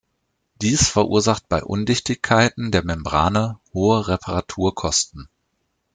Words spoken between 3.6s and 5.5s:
hohe Reparaturkosten.